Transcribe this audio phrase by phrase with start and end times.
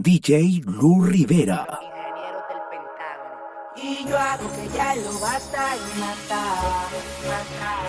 [0.00, 1.66] DJ Lu Rivera.
[1.82, 3.34] Ingeniero del Pentagono
[3.74, 6.88] Y yo hago que ya lo basta y matar,
[7.26, 7.82] matar.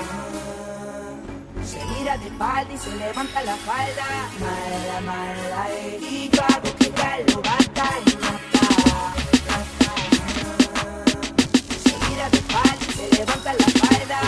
[1.64, 5.68] Se mira de espalda y se levanta la falda, mala, mala.
[5.70, 6.00] Eh.
[6.02, 9.14] Y yo hago que ya lo basta y matar,
[9.46, 10.02] matar.
[11.84, 14.20] Se mira de espalda y se levanta la falda.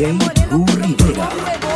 [0.00, 1.69] DJ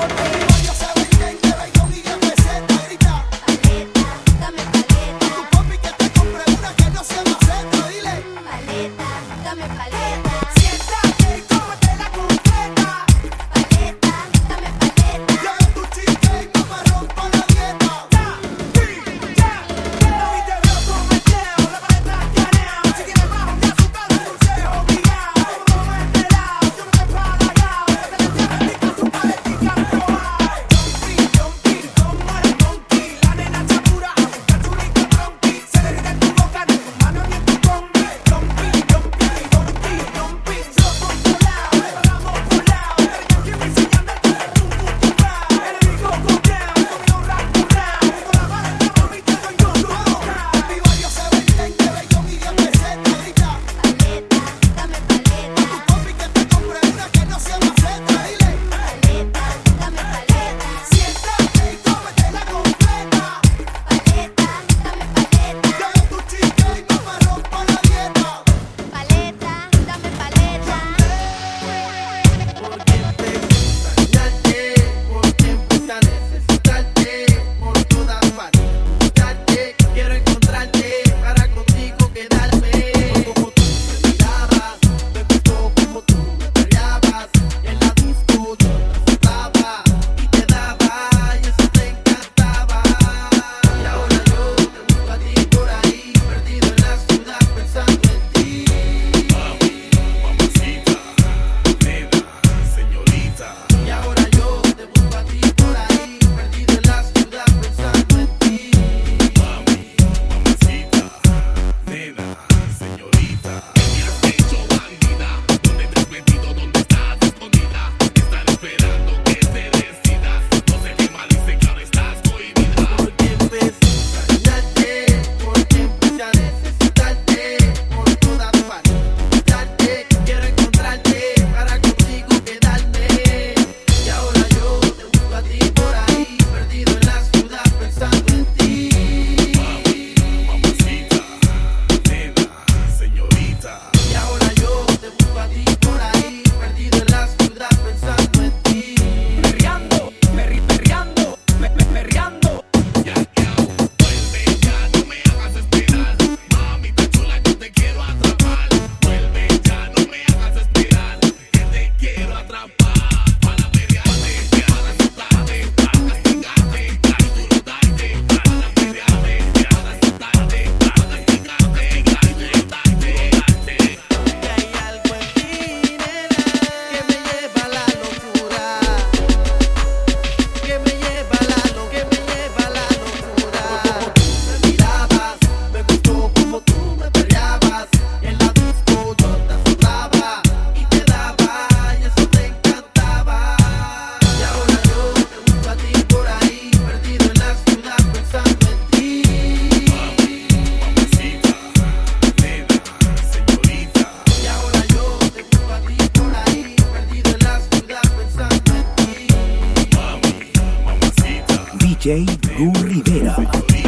[212.04, 212.26] J.
[212.58, 213.83] Gu Rivera.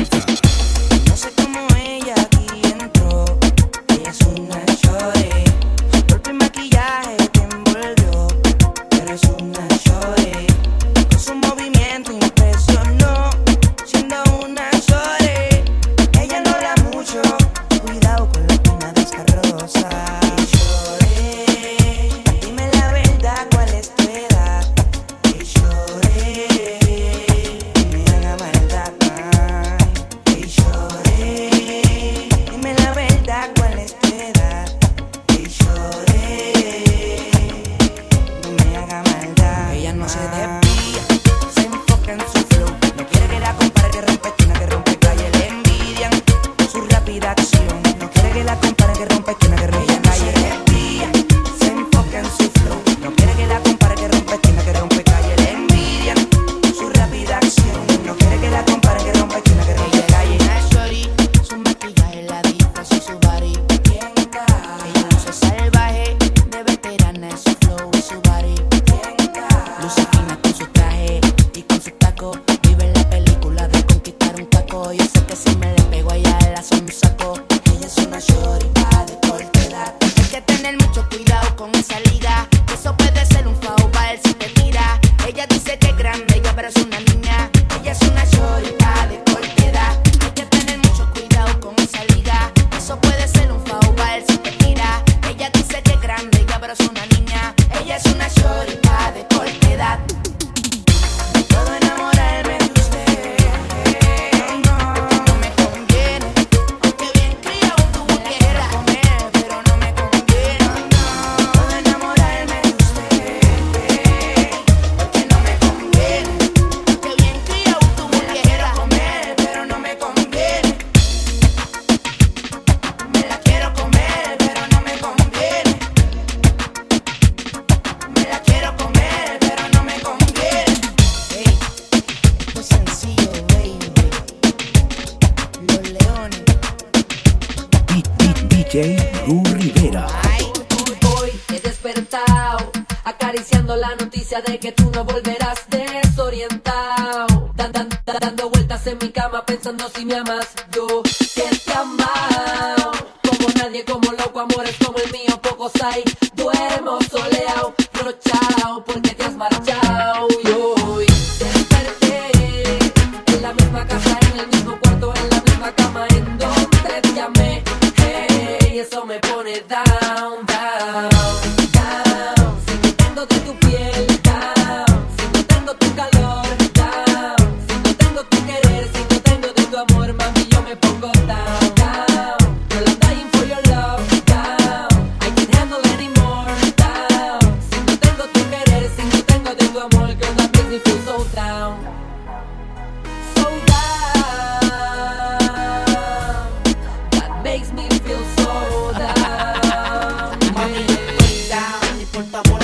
[35.28, 37.30] y lloré.
[38.42, 39.74] No me haga maldad.
[39.74, 40.65] Ella no se.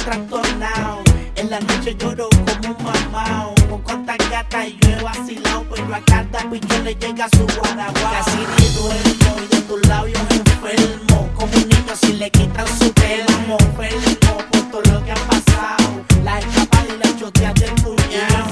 [0.04, 1.02] trastornado.
[1.36, 3.54] En la noche lloro como un mamao.
[3.68, 5.64] Con cuantas gatas y yo he vacilado.
[5.74, 8.12] Pero a cada pichón le llega su guaraguao.
[8.12, 11.28] Casi ni duermo y de tus labios enfermo.
[11.34, 13.56] Como un niño si le quitan su termo.
[13.60, 16.04] Enfermo por todo lo que ha pasado.
[16.24, 18.51] La escapada y la chotea del puñado.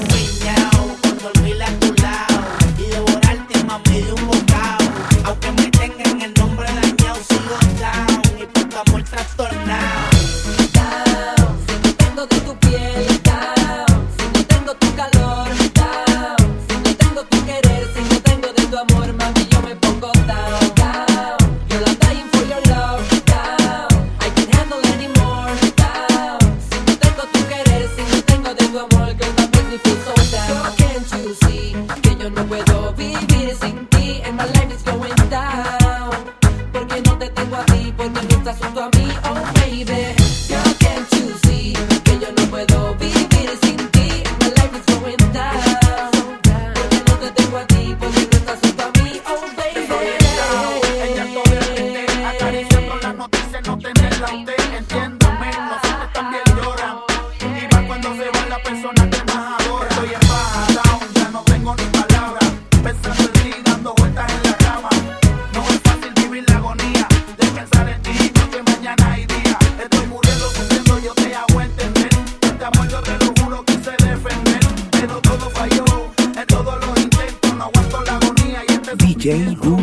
[79.21, 79.80] 千古。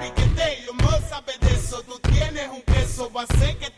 [0.00, 1.82] piquete, yo no sabes de eso.
[1.82, 3.70] Tú tienes un queso, va a ser que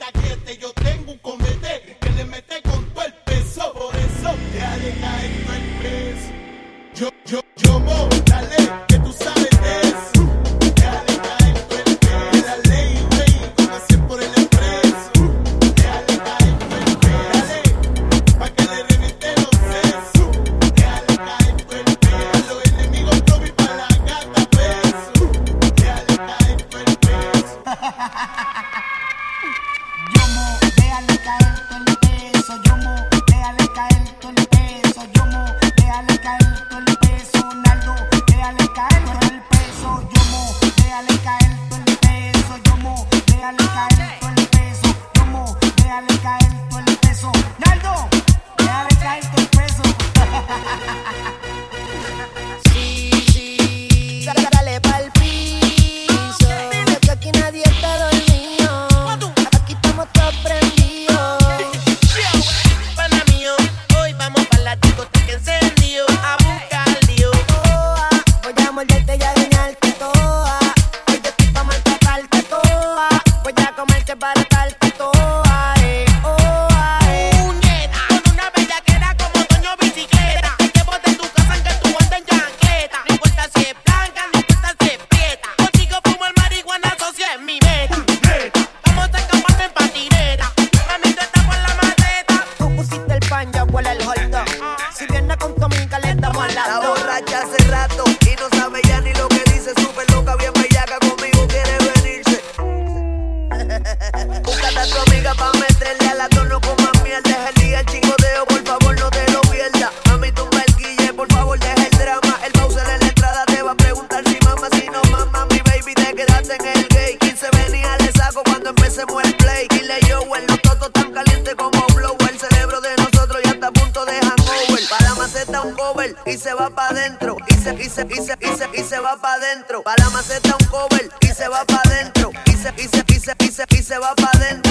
[126.27, 127.37] y se va pa' dentro.
[127.49, 129.83] Y se, y se, y se, y se, y se va pa' dentro.
[129.83, 132.31] Pa' la maceta un cover y se va pa' dentro.
[132.47, 134.68] Y se, y se, y se, y se, y se va pa' dentro.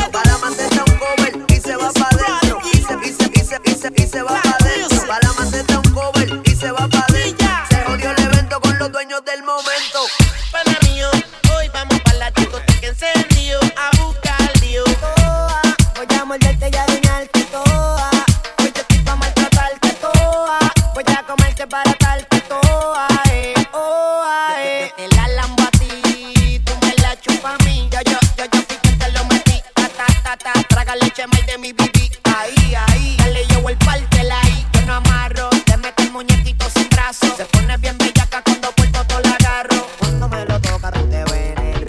[30.88, 32.10] saca leche mal de mi bibi.
[32.24, 34.65] Ahí, ahí, dale yo el parte la I.
[34.74, 37.27] Yo no amarro, te mete el muñequito sin brazo.
[37.36, 39.88] Se pone bien bella bellaca cuando por todo la agarro.
[40.00, 41.86] Cuando me lo toca, tú te ves en el.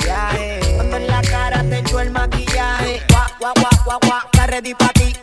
[0.76, 3.02] Cuando en la cara te echo el maquillaje.
[3.10, 5.17] Guau, guau, guau, guau, guau, está ready pa' ti.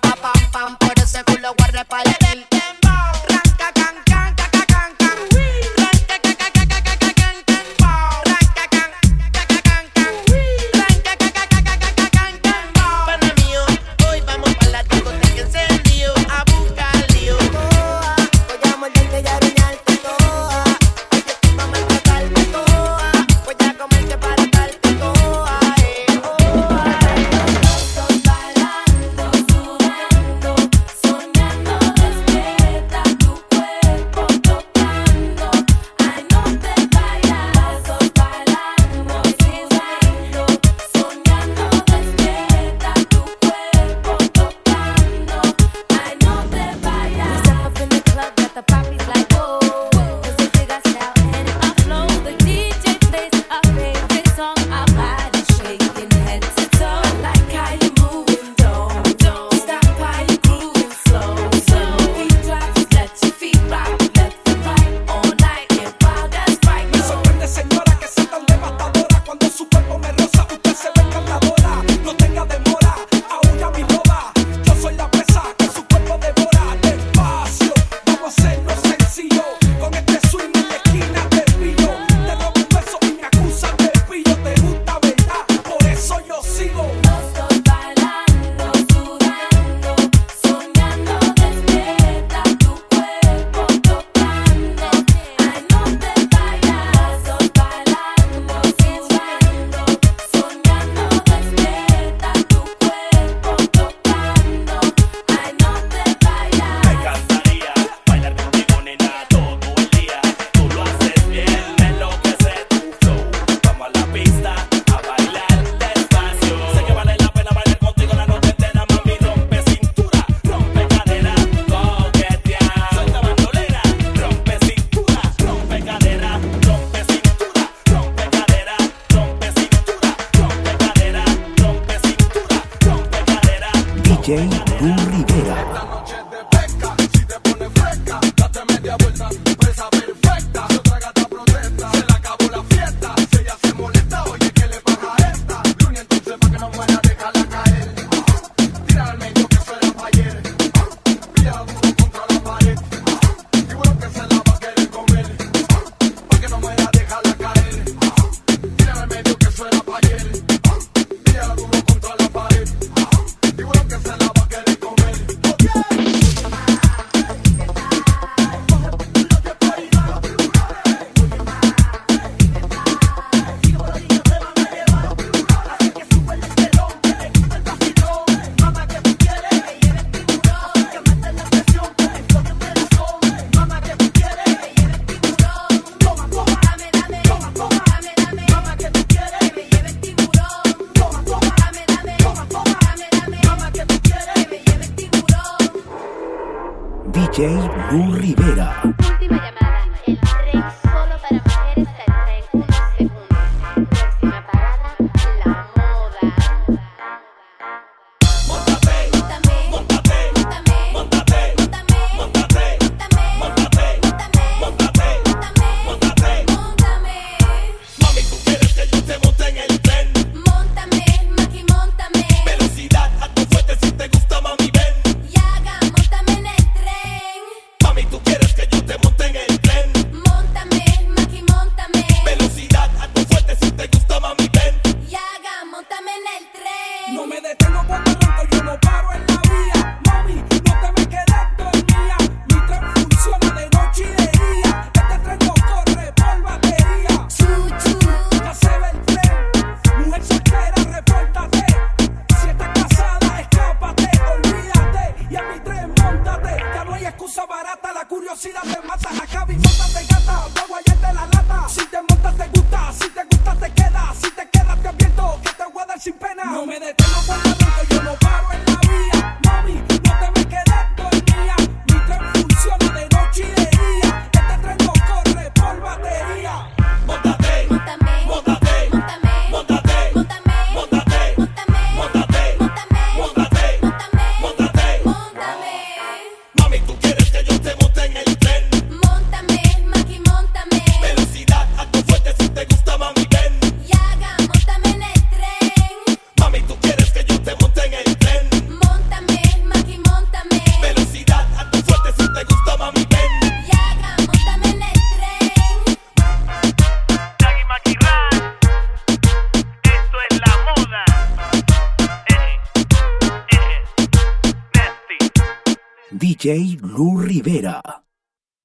[197.35, 198.95] DJ Blue Rivera.